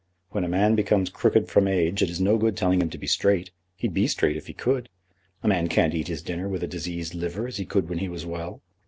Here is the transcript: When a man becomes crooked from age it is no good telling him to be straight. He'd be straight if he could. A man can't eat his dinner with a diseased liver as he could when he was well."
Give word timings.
When 0.31 0.43
a 0.43 0.47
man 0.49 0.73
becomes 0.73 1.11
crooked 1.11 1.47
from 1.47 1.67
age 1.67 2.01
it 2.01 2.09
is 2.09 2.19
no 2.19 2.39
good 2.39 2.57
telling 2.57 2.81
him 2.81 2.89
to 2.89 2.97
be 2.97 3.05
straight. 3.05 3.51
He'd 3.75 3.93
be 3.93 4.07
straight 4.07 4.35
if 4.35 4.47
he 4.47 4.53
could. 4.53 4.89
A 5.43 5.47
man 5.47 5.67
can't 5.67 5.93
eat 5.93 6.07
his 6.07 6.23
dinner 6.23 6.49
with 6.49 6.63
a 6.63 6.67
diseased 6.67 7.13
liver 7.13 7.45
as 7.45 7.57
he 7.57 7.65
could 7.65 7.87
when 7.87 7.99
he 7.99 8.09
was 8.09 8.25
well." 8.25 8.63